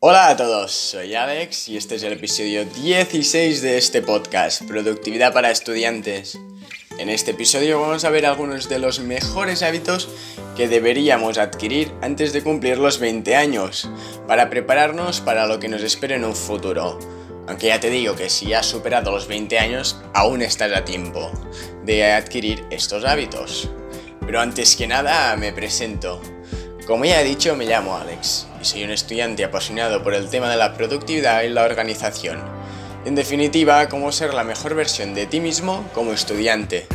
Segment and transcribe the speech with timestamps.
[0.00, 5.32] Hola a todos, soy Alex y este es el episodio 16 de este podcast, Productividad
[5.32, 6.38] para Estudiantes.
[7.00, 10.08] En este episodio vamos a ver algunos de los mejores hábitos
[10.56, 13.90] que deberíamos adquirir antes de cumplir los 20 años,
[14.28, 17.00] para prepararnos para lo que nos espera en un futuro.
[17.48, 21.32] Aunque ya te digo que si has superado los 20 años, aún estás a tiempo
[21.84, 23.68] de adquirir estos hábitos.
[24.20, 26.22] Pero antes que nada, me presento.
[26.86, 30.50] Como ya he dicho, me llamo Alex y soy un estudiante apasionado por el tema
[30.50, 32.42] de la productividad y la organización.
[33.04, 36.86] En definitiva, cómo ser la mejor versión de ti mismo como estudiante,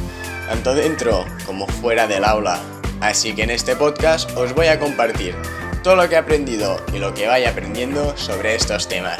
[0.48, 2.60] tanto dentro como fuera del aula.
[3.02, 5.36] Así que en este podcast os voy a compartir
[5.84, 9.20] todo lo que he aprendido y lo que vaya aprendiendo sobre estos temas.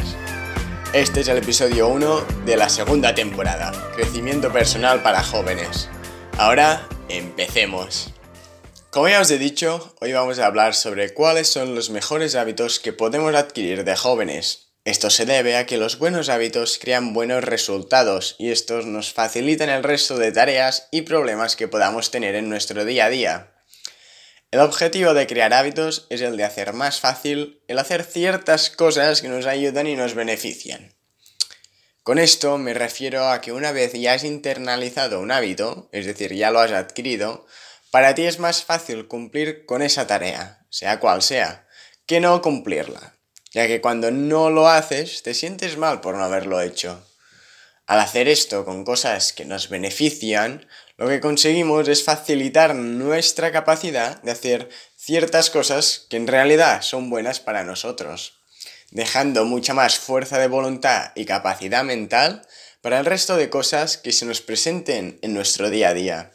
[0.94, 5.90] Este es el episodio 1 de la segunda temporada, Crecimiento Personal para Jóvenes.
[6.38, 8.13] Ahora, empecemos.
[8.94, 12.80] Como ya os he dicho, hoy vamos a hablar sobre cuáles son los mejores hábitos
[12.80, 14.68] que podemos adquirir de jóvenes.
[14.86, 19.70] Esto se debe a que los buenos hábitos crean buenos resultados y estos nos facilitan
[19.70, 23.56] el resto de tareas y problemas que podamos tener en nuestro día a día.
[24.52, 29.24] El objetivo de crear hábitos es el de hacer más fácil el hacer ciertas cosas
[29.24, 30.94] que nos ayudan y nos benefician.
[32.04, 36.36] Con esto me refiero a que una vez ya has internalizado un hábito, es decir,
[36.36, 37.48] ya lo has adquirido,
[37.94, 41.68] para ti es más fácil cumplir con esa tarea, sea cual sea,
[42.08, 43.14] que no cumplirla,
[43.52, 47.08] ya que cuando no lo haces te sientes mal por no haberlo hecho.
[47.86, 54.20] Al hacer esto con cosas que nos benefician, lo que conseguimos es facilitar nuestra capacidad
[54.24, 58.40] de hacer ciertas cosas que en realidad son buenas para nosotros,
[58.90, 62.42] dejando mucha más fuerza de voluntad y capacidad mental
[62.82, 66.32] para el resto de cosas que se nos presenten en nuestro día a día.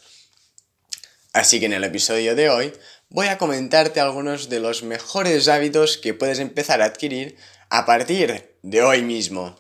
[1.39, 2.73] Así que en el episodio de hoy
[3.11, 7.37] voy a comentarte algunos de los mejores hábitos que puedes empezar a adquirir
[7.71, 9.57] a partir de hoy mismo.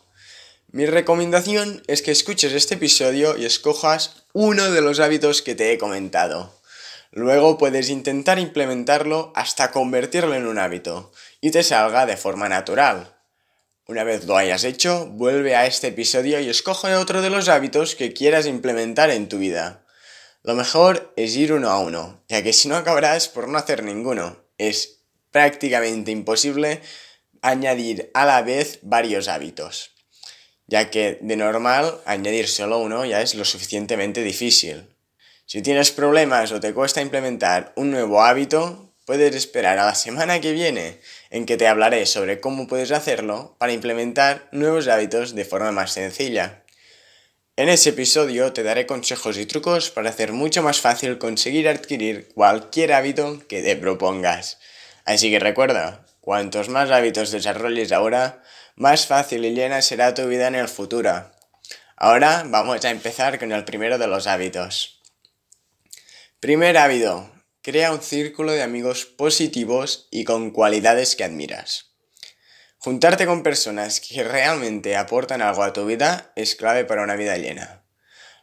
[0.73, 5.71] Mi recomendación es que escuches este episodio y escojas uno de los hábitos que te
[5.71, 6.53] he comentado.
[7.13, 13.15] Luego puedes intentar implementarlo hasta convertirlo en un hábito y te salga de forma natural.
[13.87, 17.95] Una vez lo hayas hecho, vuelve a este episodio y escoge otro de los hábitos
[17.95, 19.85] que quieras implementar en tu vida.
[20.49, 23.83] Lo mejor es ir uno a uno, ya que si no acabarás por no hacer
[23.83, 24.39] ninguno.
[24.57, 26.81] Es prácticamente imposible
[27.43, 29.91] añadir a la vez varios hábitos,
[30.67, 34.89] ya que de normal añadir solo uno ya es lo suficientemente difícil.
[35.45, 40.41] Si tienes problemas o te cuesta implementar un nuevo hábito, puedes esperar a la semana
[40.41, 40.99] que viene
[41.29, 45.93] en que te hablaré sobre cómo puedes hacerlo para implementar nuevos hábitos de forma más
[45.93, 46.65] sencilla.
[47.59, 52.29] En ese episodio te daré consejos y trucos para hacer mucho más fácil conseguir adquirir
[52.33, 54.61] cualquier hábito que te propongas.
[55.05, 58.45] Así que recuerda, cuantos más hábitos desarrolles ahora,
[58.77, 61.33] más fácil y llena será tu vida en el futuro.
[61.97, 65.03] Ahora vamos a empezar con el primero de los hábitos.
[66.39, 67.29] Primer hábito.
[67.61, 71.88] Crea un círculo de amigos positivos y con cualidades que admiras.
[72.81, 77.37] Juntarte con personas que realmente aportan algo a tu vida es clave para una vida
[77.37, 77.83] llena.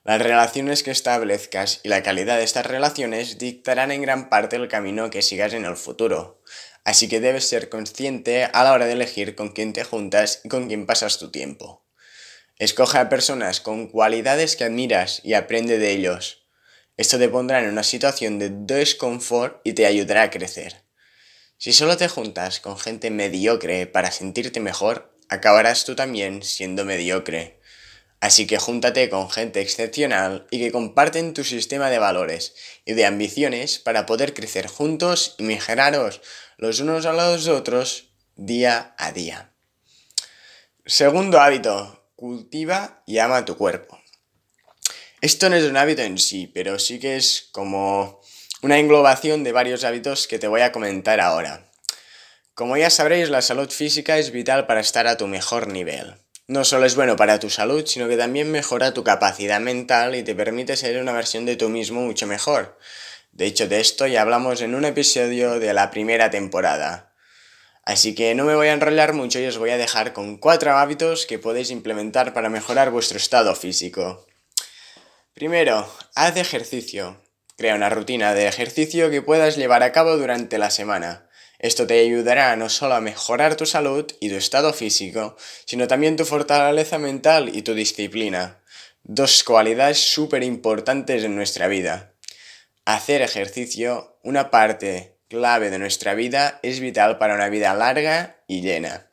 [0.03, 4.67] Las relaciones que establezcas y la calidad de estas relaciones dictarán en gran parte el
[4.67, 6.43] camino que sigas en el futuro,
[6.83, 10.49] así que debes ser consciente a la hora de elegir con quién te juntas y
[10.49, 11.85] con quién pasas tu tiempo.
[12.59, 16.45] Escoge a personas con cualidades que admiras y aprende de ellos.
[16.97, 20.84] Esto te pondrá en una situación de desconfort y te ayudará a crecer.
[21.57, 27.59] Si solo te juntas con gente mediocre para sentirte mejor, acabarás tú también siendo mediocre.
[28.19, 33.05] Así que júntate con gente excepcional y que comparten tu sistema de valores y de
[33.05, 36.21] ambiciones para poder crecer juntos y mejoraros
[36.57, 39.51] los unos a los otros día a día.
[40.85, 43.99] Segundo hábito, cultiva y ama tu cuerpo.
[45.21, 48.21] Esto no es un hábito en sí, pero sí que es como
[48.65, 51.69] una englobación de varios hábitos que te voy a comentar ahora.
[52.55, 56.15] Como ya sabréis, la salud física es vital para estar a tu mejor nivel.
[56.47, 60.23] No solo es bueno para tu salud, sino que también mejora tu capacidad mental y
[60.23, 62.79] te permite ser una versión de tú mismo mucho mejor.
[63.33, 67.13] De hecho, de esto ya hablamos en un episodio de la primera temporada.
[67.83, 70.75] Así que no me voy a enrollar mucho y os voy a dejar con cuatro
[70.75, 74.25] hábitos que podéis implementar para mejorar vuestro estado físico.
[75.35, 77.24] Primero, haz ejercicio.
[77.57, 81.29] Crea una rutina de ejercicio que puedas llevar a cabo durante la semana.
[81.57, 86.17] Esto te ayudará no solo a mejorar tu salud y tu estado físico, sino también
[86.17, 88.59] tu fortaleza mental y tu disciplina.
[89.03, 92.13] Dos cualidades súper importantes en nuestra vida.
[92.83, 98.61] Hacer ejercicio, una parte clave de nuestra vida, es vital para una vida larga y
[98.61, 99.09] llena.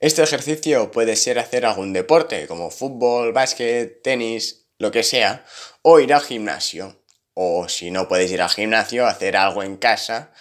[0.00, 5.44] Este ejercicio puede ser hacer algún deporte, como fútbol, básquet, tenis, lo que sea,
[5.82, 7.01] o ir al gimnasio.
[7.34, 10.32] O si no puedes ir al gimnasio, hacer algo en casa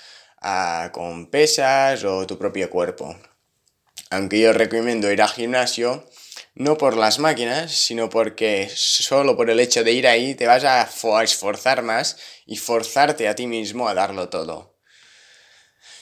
[0.42, 3.16] ah, con pesas o tu propio cuerpo.
[4.10, 6.06] Aunque yo recomiendo ir al gimnasio,
[6.54, 10.64] no por las máquinas, sino porque solo por el hecho de ir ahí te vas
[10.66, 10.84] a
[11.24, 14.78] esforzar más y forzarte a ti mismo a darlo todo.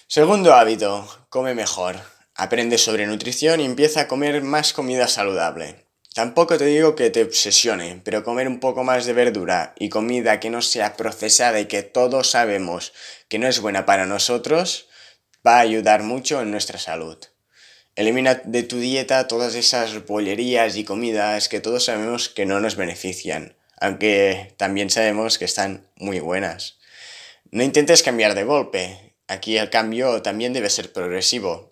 [0.07, 1.97] Segundo hábito, come mejor.
[2.33, 5.88] Aprende sobre nutrición y empieza a comer más comida saludable.
[6.19, 10.41] Tampoco te digo que te obsesione, pero comer un poco más de verdura y comida
[10.41, 12.91] que no sea procesada y que todos sabemos
[13.29, 14.89] que no es buena para nosotros,
[15.47, 17.17] va a ayudar mucho en nuestra salud.
[17.95, 22.75] Elimina de tu dieta todas esas bollerías y comidas que todos sabemos que no nos
[22.75, 26.79] benefician, aunque también sabemos que están muy buenas.
[27.49, 29.15] No intentes cambiar de golpe.
[29.29, 31.69] Aquí el cambio también debe ser progresivo.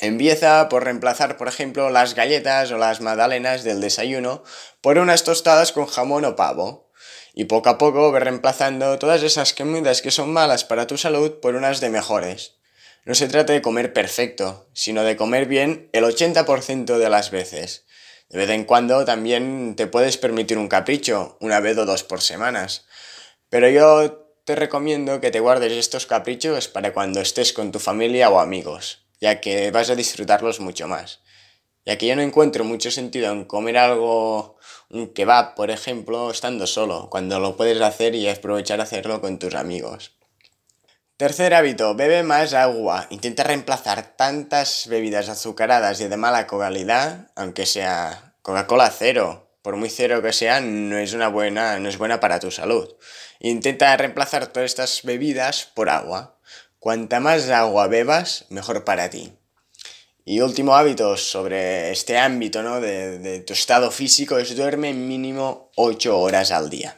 [0.00, 4.42] Empieza por reemplazar, por ejemplo, las galletas o las magdalenas del desayuno
[4.80, 6.90] por unas tostadas con jamón o pavo.
[7.34, 11.40] Y poco a poco ve reemplazando todas esas comidas que son malas para tu salud
[11.40, 12.56] por unas de mejores.
[13.04, 17.84] No se trata de comer perfecto, sino de comer bien el 80% de las veces.
[18.30, 22.22] De vez en cuando también te puedes permitir un capricho, una vez o dos por
[22.22, 22.86] semanas.
[23.50, 28.30] Pero yo te recomiendo que te guardes estos caprichos para cuando estés con tu familia
[28.30, 31.20] o amigos, ya que vas a disfrutarlos mucho más.
[31.86, 34.56] Ya que yo no encuentro mucho sentido en comer algo,
[34.90, 39.54] un kebab, por ejemplo, estando solo, cuando lo puedes hacer y aprovechar hacerlo con tus
[39.54, 40.12] amigos.
[41.16, 43.06] Tercer hábito, bebe más agua.
[43.10, 49.50] Intenta reemplazar tantas bebidas azucaradas y de mala calidad, aunque sea Coca-Cola cero.
[49.60, 52.88] Por muy cero que sea, no es una buena, no es buena para tu salud.
[53.38, 56.39] Intenta reemplazar todas estas bebidas por agua.
[56.80, 59.34] Cuanta más agua bebas, mejor para ti.
[60.24, 62.80] Y último hábito sobre este ámbito ¿no?
[62.80, 66.96] de, de tu estado físico es duerme mínimo 8 horas al día.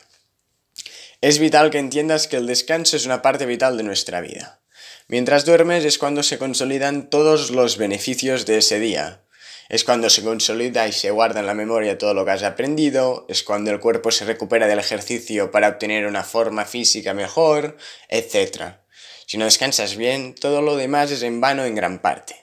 [1.20, 4.60] Es vital que entiendas que el descanso es una parte vital de nuestra vida.
[5.08, 9.24] Mientras duermes es cuando se consolidan todos los beneficios de ese día.
[9.68, 13.26] Es cuando se consolida y se guarda en la memoria todo lo que has aprendido,
[13.28, 17.76] es cuando el cuerpo se recupera del ejercicio para obtener una forma física mejor,
[18.08, 18.81] etc.
[19.26, 22.42] Si no descansas bien, todo lo demás es en vano en gran parte.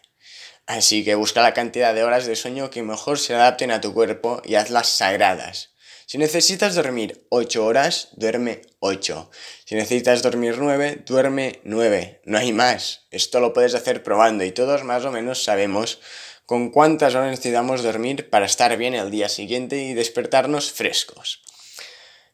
[0.66, 3.94] Así que busca la cantidad de horas de sueño que mejor se adapten a tu
[3.94, 5.72] cuerpo y hazlas sagradas.
[6.06, 9.30] Si necesitas dormir 8 horas, duerme 8.
[9.66, 12.22] Si necesitas dormir 9, duerme 9.
[12.26, 13.08] No hay más.
[13.12, 16.00] Esto lo puedes hacer probando y todos más o menos sabemos
[16.48, 21.44] con cuántas horas necesitamos dormir para estar bien el día siguiente y despertarnos frescos.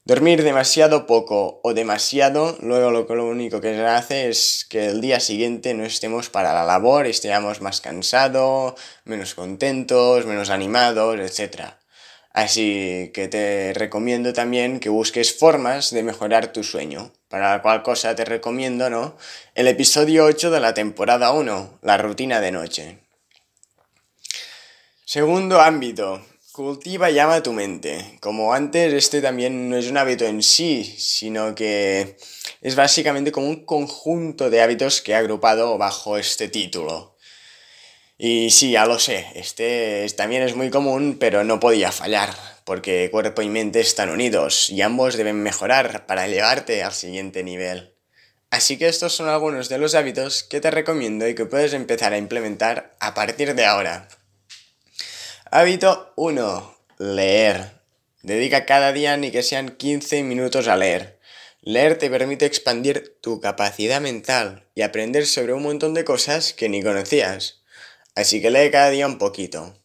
[0.07, 5.01] Dormir demasiado poco o demasiado, luego lo, lo único que se hace es que el
[5.01, 11.71] día siguiente no estemos para la labor, estemos más cansados, menos contentos, menos animados, etc.
[12.33, 17.11] Así que te recomiendo también que busques formas de mejorar tu sueño.
[17.27, 19.17] Para la cual cosa te recomiendo, ¿no?
[19.55, 22.99] El episodio 8 de la temporada 1, la rutina de noche.
[25.03, 26.21] Segundo ámbito,
[26.55, 28.17] cultiva y ama tu mente.
[28.21, 32.15] Como antes, este también no es un hábito en sí, sino que
[32.61, 37.17] es básicamente como un conjunto de hábitos que he agrupado bajo este título.
[38.17, 42.33] Y sí, ya lo sé, este también es muy común, pero no podía fallar,
[42.63, 47.95] porque cuerpo y mente están unidos y ambos deben mejorar para elevarte al siguiente nivel.
[48.49, 52.13] Así que estos son algunos de los hábitos que te recomiendo y que puedes empezar
[52.13, 54.07] a implementar a partir de ahora.
[55.57, 56.77] Hábito 1.
[56.97, 57.79] Leer.
[58.23, 61.17] Dedica cada día ni que sean 15 minutos a leer.
[61.61, 66.67] Leer te permite expandir tu capacidad mental y aprender sobre un montón de cosas que
[66.67, 67.61] ni conocías.
[68.15, 69.79] Así que lee cada día un poquito.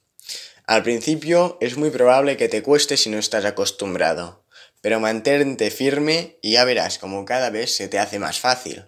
[0.66, 4.44] Al principio es muy probable que te cueste si no estás acostumbrado,
[4.80, 8.86] pero mantente firme y ya verás como cada vez se te hace más fácil.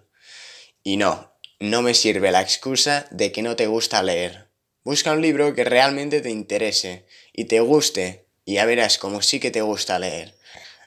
[0.83, 4.42] Y no, no me sirve la excusa de que no te gusta leer.
[4.83, 9.39] Busca un libro que realmente te interese y te guste y ya verás como sí
[9.39, 10.35] que te gusta leer.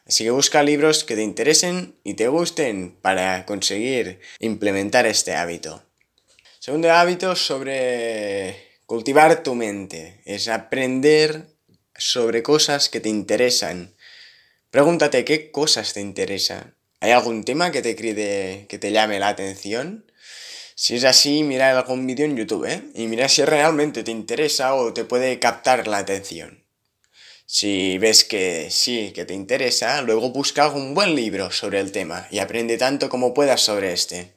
[0.07, 5.83] Así que busca libros que te interesen y te gusten para conseguir implementar este hábito.
[6.61, 10.21] Segundo hábito sobre cultivar tu mente.
[10.25, 11.47] Es aprender
[11.97, 13.95] sobre cosas que te interesan.
[14.71, 16.75] Pregúntate qué cosas te interesan.
[17.01, 20.06] ¿Hay algún tema que te, que te llame la atención?
[20.79, 22.83] Si es así, mira algún vídeo en YouTube ¿eh?
[22.95, 26.67] y mira si realmente te interesa o te puede captar la atención.
[27.47, 32.29] Si ves que sí, que te interesa, luego busca algún buen libro sobre el tema
[32.31, 34.35] y aprende tanto como puedas sobre este.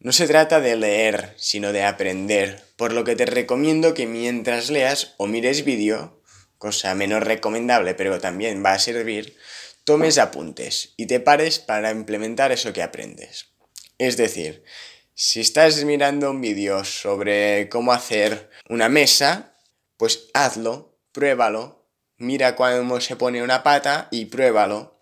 [0.00, 4.68] No se trata de leer, sino de aprender, por lo que te recomiendo que mientras
[4.68, 6.20] leas o mires vídeo,
[6.58, 9.38] cosa menos recomendable pero también va a servir,
[9.84, 13.46] tomes apuntes y te pares para implementar eso que aprendes.
[13.96, 14.62] Es decir,
[15.14, 19.54] si estás mirando un vídeo sobre cómo hacer una mesa,
[19.96, 24.94] pues hazlo, pruébalo, mira cómo se pone una pata y pruébalo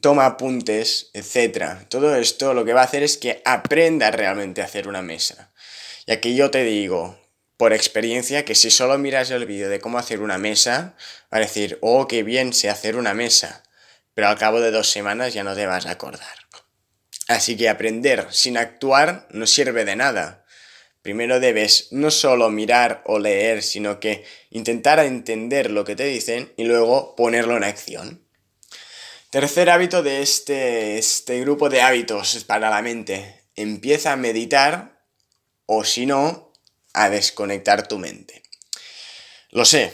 [0.00, 1.88] toma apuntes, etc.
[1.88, 5.52] Todo esto lo que va a hacer es que aprenda realmente a hacer una mesa.
[6.06, 7.18] Y aquí yo te digo,
[7.56, 10.94] por experiencia, que si solo miras el vídeo de cómo hacer una mesa,
[11.32, 13.62] va a decir, oh, qué bien sé hacer una mesa.
[14.14, 16.39] Pero al cabo de dos semanas ya no te vas a acordar.
[17.30, 20.44] Así que aprender sin actuar no sirve de nada.
[21.00, 26.52] Primero debes no solo mirar o leer, sino que intentar entender lo que te dicen
[26.56, 28.26] y luego ponerlo en acción.
[29.30, 33.44] Tercer hábito de este, este grupo de hábitos para la mente.
[33.54, 35.04] Empieza a meditar
[35.66, 36.52] o si no,
[36.94, 38.42] a desconectar tu mente.
[39.50, 39.92] Lo sé,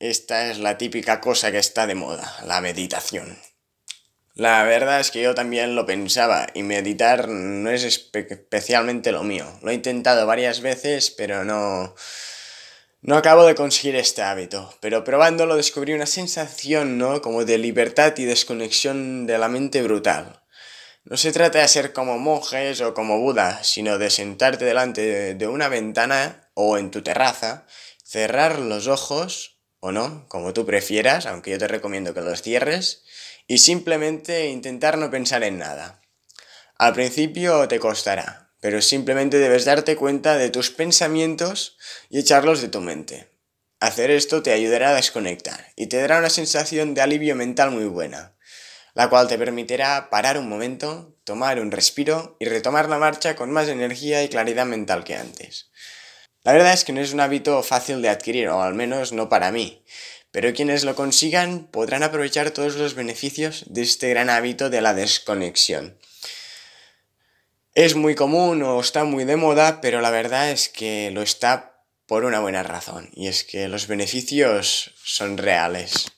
[0.00, 3.38] esta es la típica cosa que está de moda, la meditación.
[4.36, 9.46] La verdad es que yo también lo pensaba y meditar no es especialmente lo mío.
[9.62, 11.94] Lo he intentado varias veces, pero no,
[13.00, 17.22] no acabo de conseguir este hábito, pero probándolo descubrí una sensación, ¿no?
[17.22, 20.42] Como de libertad y desconexión de la mente brutal.
[21.04, 25.46] No se trata de ser como monjes o como Buda, sino de sentarte delante de
[25.46, 27.66] una ventana o en tu terraza,
[28.02, 33.03] cerrar los ojos, o no, como tú prefieras, aunque yo te recomiendo que los cierres,
[33.46, 36.00] y simplemente intentar no pensar en nada.
[36.76, 41.76] Al principio te costará, pero simplemente debes darte cuenta de tus pensamientos
[42.08, 43.30] y echarlos de tu mente.
[43.80, 47.84] Hacer esto te ayudará a desconectar y te dará una sensación de alivio mental muy
[47.84, 48.34] buena,
[48.94, 53.50] la cual te permitirá parar un momento, tomar un respiro y retomar la marcha con
[53.50, 55.70] más energía y claridad mental que antes.
[56.42, 59.28] La verdad es que no es un hábito fácil de adquirir, o al menos no
[59.28, 59.84] para mí,
[60.34, 64.92] pero quienes lo consigan podrán aprovechar todos los beneficios de este gran hábito de la
[64.92, 65.96] desconexión.
[67.76, 71.84] Es muy común o está muy de moda, pero la verdad es que lo está
[72.06, 76.10] por una buena razón, y es que los beneficios son reales.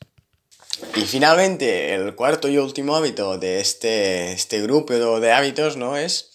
[0.95, 5.99] Y finalmente, el cuarto y último hábito de este, este grupo de hábitos, ¿no?
[5.99, 6.31] Es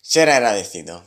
[0.00, 1.04] ser agradecido.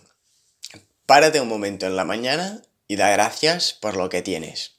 [1.08, 4.79] Párate un momento en la mañana y da gracias por lo que tienes.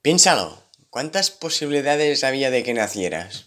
[0.00, 3.46] Piénsalo, ¿cuántas posibilidades había de que nacieras?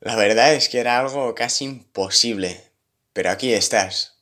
[0.00, 2.72] La verdad es que era algo casi imposible,
[3.12, 4.16] pero aquí estás.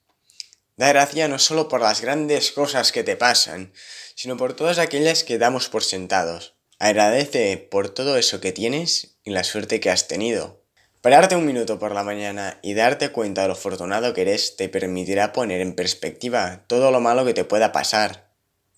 [0.76, 3.72] Da gracia no solo por las grandes cosas que te pasan,
[4.14, 6.54] sino por todas aquellas que damos por sentados.
[6.78, 10.62] Agradece por todo eso que tienes y la suerte que has tenido.
[11.00, 14.68] Pararte un minuto por la mañana y darte cuenta de lo afortunado que eres te
[14.68, 18.31] permitirá poner en perspectiva todo lo malo que te pueda pasar.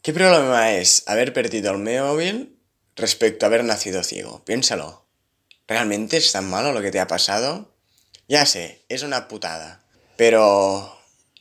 [0.04, 2.58] ¿Qué problema es haber perdido el móvil
[2.94, 4.44] respecto a haber nacido ciego?
[4.44, 5.06] Piénsalo.
[5.66, 7.75] ¿Realmente es tan malo lo que te ha pasado?
[8.28, 9.82] Ya sé, es una putada.
[10.18, 10.94] Pero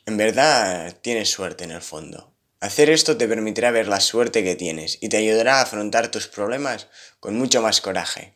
[0.05, 2.33] en verdad tienes suerte en el fondo.
[2.61, 6.29] Hacer esto te permitirá ver la suerte que tienes y te ayudará a afrontar tus
[6.29, 6.87] problemas
[7.19, 8.33] con mucho más coraje.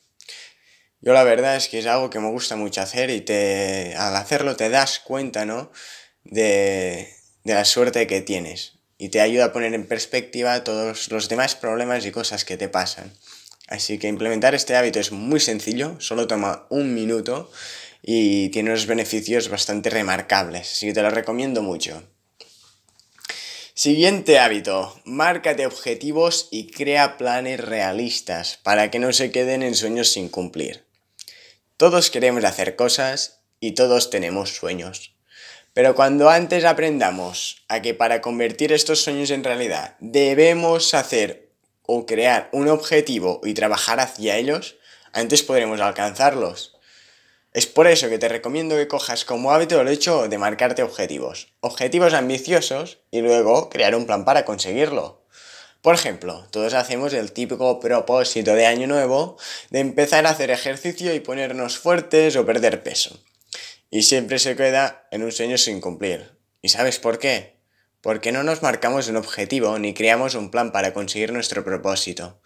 [0.99, 4.13] Yo la verdad es que es algo que me gusta mucho hacer y te, al
[4.17, 5.71] hacerlo te das cuenta, ¿no?
[6.25, 7.13] De,
[7.45, 11.55] de la suerte que tienes y te ayuda a poner en perspectiva todos los demás
[11.55, 13.13] problemas y cosas que te pasan.
[13.67, 17.51] Así que implementar este hábito es muy sencillo, solo toma un minuto
[18.01, 22.03] y tiene unos beneficios bastante remarcables, así que te lo recomiendo mucho.
[23.73, 30.09] Siguiente hábito, márcate objetivos y crea planes realistas para que no se queden en sueños
[30.09, 30.85] sin cumplir.
[31.75, 35.16] Todos queremos hacer cosas y todos tenemos sueños.
[35.77, 41.51] Pero cuando antes aprendamos a que para convertir estos sueños en realidad debemos hacer
[41.83, 44.77] o crear un objetivo y trabajar hacia ellos,
[45.13, 46.75] antes podremos alcanzarlos.
[47.53, 51.49] Es por eso que te recomiendo que cojas como hábito el hecho de marcarte objetivos.
[51.59, 55.27] Objetivos ambiciosos y luego crear un plan para conseguirlo.
[55.83, 59.37] Por ejemplo, todos hacemos el típico propósito de año nuevo
[59.69, 63.19] de empezar a hacer ejercicio y ponernos fuertes o perder peso.
[63.89, 66.37] Y siempre se queda en un sueño sin cumplir.
[66.61, 67.57] ¿Y sabes por qué?
[68.01, 72.41] Porque no nos marcamos un objetivo ni creamos un plan para conseguir nuestro propósito.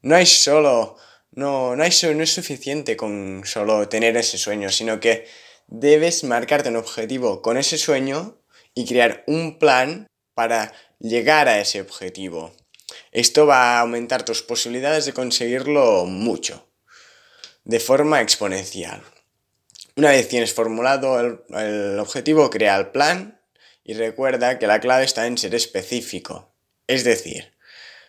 [0.00, 0.96] No hay solo
[1.34, 5.26] no, no, hay, no es suficiente con solo tener ese sueño, sino que
[5.66, 8.38] debes marcarte un objetivo con ese sueño
[8.74, 12.54] y crear un plan para llegar a ese objetivo.
[13.12, 16.68] Esto va a aumentar tus posibilidades de conseguirlo mucho,
[17.64, 19.02] de forma exponencial.
[19.96, 23.40] Una vez tienes formulado el, objetivo, crea el plan
[23.84, 26.52] y recuerda que la clave está en ser específico.
[26.86, 27.52] Es decir,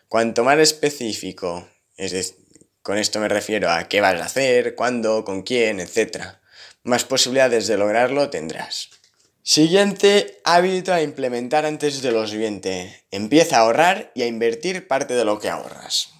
[0.07, 2.35] cuanto más específico, es
[2.81, 6.37] con esto me refiero a qué vas a hacer, cuándo, con quién, etc.,
[6.83, 8.89] más posibilidades de lograrlo tendrás.
[9.41, 13.05] Siguiente hábito a implementar antes de lo siguiente.
[13.11, 16.11] Empieza a ahorrar y a invertir parte de lo que ahorras.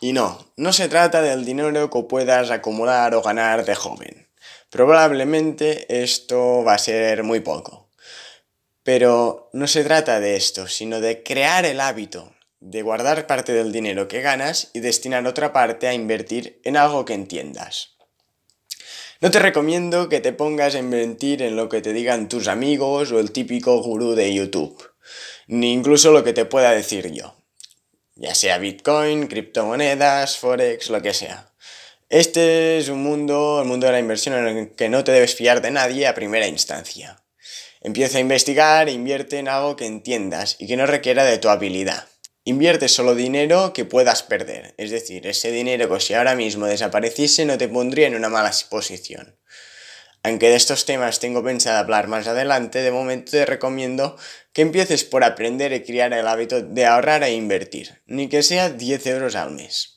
[0.00, 4.28] Y no, no se trata del dinero que puedas acumular o ganar de joven.
[4.72, 7.90] Probablemente esto va a ser muy poco.
[8.82, 13.72] Pero no se trata de esto, sino de crear el hábito de guardar parte del
[13.72, 17.96] dinero que ganas y destinar otra parte a invertir en algo que entiendas.
[19.20, 23.12] No te recomiendo que te pongas a invertir en lo que te digan tus amigos
[23.12, 24.90] o el típico gurú de YouTube,
[25.48, 27.36] ni incluso lo que te pueda decir yo,
[28.14, 31.51] ya sea Bitcoin, criptomonedas, Forex, lo que sea.
[32.12, 35.34] Este es un mundo, el mundo de la inversión en el que no te debes
[35.34, 37.24] fiar de nadie a primera instancia.
[37.80, 41.48] Empieza a investigar e invierte en algo que entiendas y que no requiera de tu
[41.48, 42.06] habilidad.
[42.44, 47.46] Invierte solo dinero que puedas perder, es decir, ese dinero que si ahora mismo desapareciese
[47.46, 49.38] no te pondría en una mala posición.
[50.22, 54.18] Aunque de estos temas tengo pensado hablar más adelante, de momento te recomiendo
[54.52, 58.68] que empieces por aprender y crear el hábito de ahorrar e invertir, ni que sea
[58.68, 59.91] 10 euros al mes.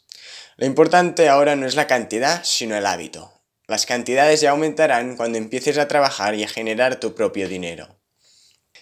[0.58, 3.34] Lo importante ahora no es la cantidad, sino el hábito.
[3.68, 8.00] Las cantidades ya aumentarán cuando empieces a trabajar y a generar tu propio dinero.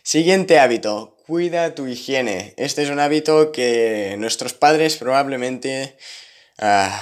[0.03, 2.53] Siguiente hábito, cuida tu higiene.
[2.57, 5.97] Este es un hábito que nuestros padres probablemente...
[6.59, 7.01] Ah,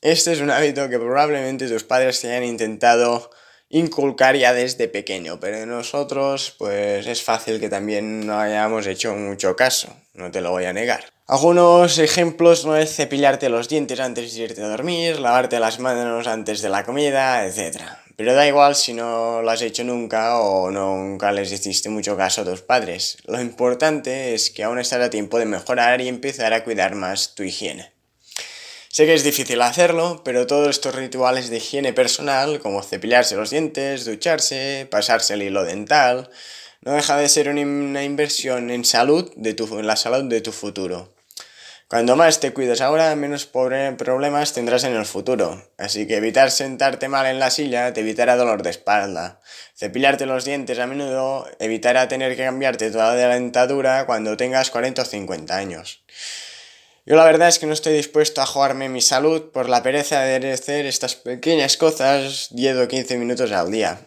[0.00, 3.30] este es un hábito que probablemente tus padres te hayan intentado
[3.68, 9.56] inculcar ya desde pequeño, pero nosotros pues es fácil que también no hayamos hecho mucho
[9.56, 11.17] caso, no te lo voy a negar.
[11.30, 16.26] Algunos ejemplos no es cepillarte los dientes antes de irte a dormir, lavarte las manos
[16.26, 17.82] antes de la comida, etc.
[18.16, 22.40] Pero da igual si no lo has hecho nunca o nunca les hiciste mucho caso
[22.40, 23.18] a tus padres.
[23.26, 27.34] Lo importante es que aún estás a tiempo de mejorar y empezar a cuidar más
[27.34, 27.92] tu higiene.
[28.88, 33.50] Sé que es difícil hacerlo, pero todos estos rituales de higiene personal, como cepillarse los
[33.50, 36.30] dientes, ducharse, pasarse el hilo dental,
[36.80, 41.17] no deja de ser una inversión en salud de en la salud de tu futuro.
[41.88, 45.70] Cuando más te cuides ahora, menos problemas tendrás en el futuro.
[45.78, 49.40] Así que evitar sentarte mal en la silla te evitará dolor de espalda.
[49.74, 55.00] Cepillarte los dientes a menudo evitará tener que cambiarte toda la dentadura cuando tengas 40
[55.00, 56.04] o 50 años.
[57.06, 60.20] Yo la verdad es que no estoy dispuesto a jugarme mi salud por la pereza
[60.20, 63.98] de hacer estas pequeñas cosas 10 o 15 minutos al día.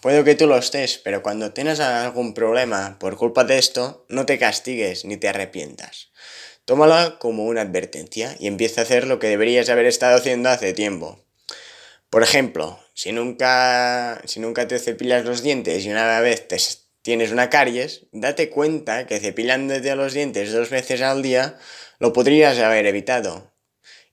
[0.00, 4.24] Puedo que tú lo estés, pero cuando tengas algún problema por culpa de esto, no
[4.24, 6.13] te castigues ni te arrepientas.
[6.64, 10.72] Tómala como una advertencia y empieza a hacer lo que deberías haber estado haciendo hace
[10.72, 11.22] tiempo.
[12.08, 16.56] Por ejemplo, si nunca, si nunca te cepillas los dientes y una vez te
[17.02, 21.58] tienes una caries, date cuenta que cepillándote los dientes dos veces al día
[21.98, 23.52] lo podrías haber evitado.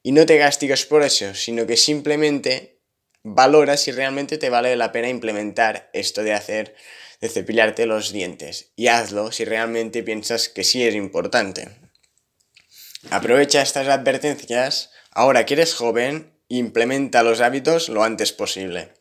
[0.04, 2.82] Y no te castigues por eso, sino que simplemente
[3.24, 6.76] valora si realmente te vale la pena implementar esto de hacer,
[7.22, 8.74] de cepillarte los dientes.
[8.76, 11.81] Y hazlo si realmente piensas que sí es importante.
[13.10, 18.94] Aprovecha estas advertencias ahora que eres joven implementa los hábitos lo antes posible.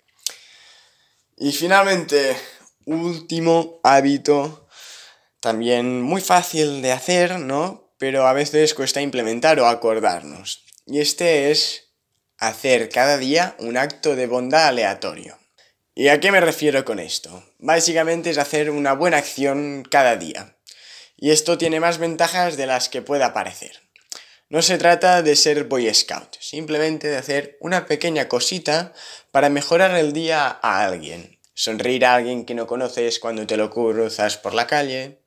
[1.36, 2.36] Y finalmente,
[2.84, 4.68] último hábito,
[5.40, 7.92] también muy fácil de hacer, ¿no?
[7.98, 10.64] Pero a veces cuesta implementar o acordarnos.
[10.86, 11.90] Y este es
[12.38, 15.38] hacer cada día un acto de bondad aleatorio.
[15.94, 17.44] ¿Y a qué me refiero con esto?
[17.58, 20.56] Básicamente es hacer una buena acción cada día.
[21.16, 23.89] Y esto tiene más ventajas de las que pueda parecer.
[24.50, 28.92] No se trata de ser Boy Scout, simplemente de hacer una pequeña cosita
[29.30, 31.38] para mejorar el día a alguien.
[31.54, 35.20] Sonreír a alguien que no conoces cuando te lo cruzas por la calle,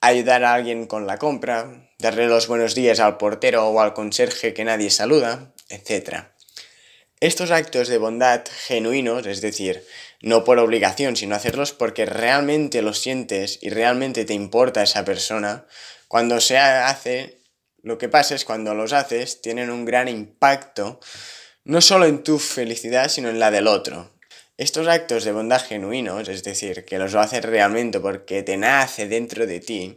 [0.00, 4.54] ayudar a alguien con la compra, darle los buenos días al portero o al conserje
[4.54, 6.24] que nadie saluda, etc.
[7.20, 9.86] Estos actos de bondad genuinos, es decir,
[10.20, 15.64] no por obligación, sino hacerlos porque realmente lo sientes y realmente te importa esa persona,
[16.08, 17.43] cuando se hace
[17.84, 20.98] lo que pasa es cuando los haces tienen un gran impacto
[21.64, 24.10] no solo en tu felicidad, sino en la del otro.
[24.56, 29.46] Estos actos de bondad genuinos, es decir, que los haces realmente porque te nace dentro
[29.46, 29.96] de ti,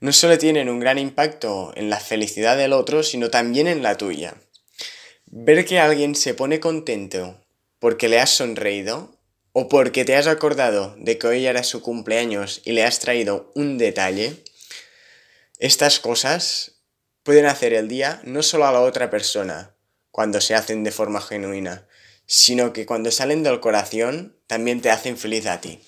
[0.00, 3.96] no solo tienen un gran impacto en la felicidad del otro, sino también en la
[3.96, 4.34] tuya.
[5.26, 7.40] Ver que alguien se pone contento
[7.78, 9.16] porque le has sonreído
[9.52, 13.52] o porque te has acordado de que hoy era su cumpleaños y le has traído
[13.54, 14.42] un detalle,
[15.58, 16.79] estas cosas
[17.30, 19.76] pueden hacer el día no solo a la otra persona,
[20.10, 21.86] cuando se hacen de forma genuina,
[22.26, 25.80] sino que cuando salen del corazón también te hacen feliz a ti.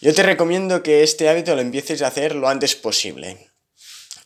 [0.00, 3.50] Yo te recomiendo que este hábito lo empieces a hacer lo antes posible.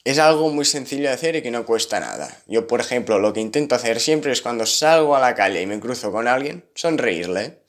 [0.05, 2.43] Es algo muy sencillo de hacer y que no cuesta nada.
[2.47, 5.67] Yo, por ejemplo, lo que intento hacer siempre es cuando salgo a la calle y
[5.67, 7.63] me cruzo con alguien, sonreírle.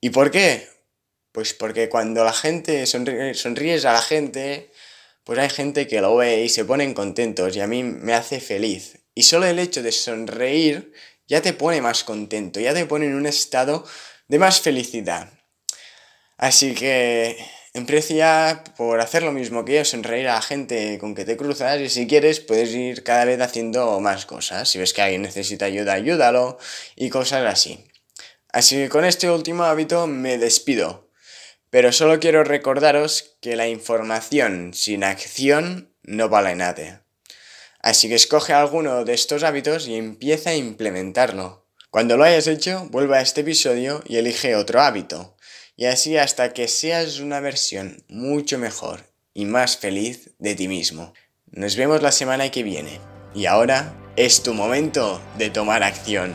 [0.00, 0.66] ¿Y por qué?
[1.30, 4.70] Pues porque cuando la gente sonríes a la gente,
[5.24, 8.40] pues hay gente que lo ve y se ponen contentos y a mí me hace
[8.40, 8.98] feliz.
[9.14, 10.92] Y solo el hecho de sonreír
[11.26, 13.84] ya te pone más contento, ya te pone en un estado
[14.28, 15.32] de más felicidad.
[16.36, 17.36] Así que
[17.72, 21.80] empieza por hacer lo mismo que yo, sonreír a la gente con que te cruzas
[21.80, 24.68] y si quieres puedes ir cada vez haciendo más cosas.
[24.68, 26.58] Si ves que alguien necesita ayuda, ayúdalo
[26.96, 27.86] y cosas así.
[28.52, 31.10] Así que con este último hábito me despido.
[31.70, 37.04] Pero solo quiero recordaros que la información sin acción no vale nada.
[37.78, 41.68] Así que escoge alguno de estos hábitos y empieza a implementarlo.
[41.90, 45.36] Cuando lo hayas hecho, vuelve a este episodio y elige otro hábito
[45.76, 51.12] y así hasta que seas una versión mucho mejor y más feliz de ti mismo.
[51.50, 52.98] Nos vemos la semana que viene
[53.34, 56.34] y ahora es tu momento de tomar acción.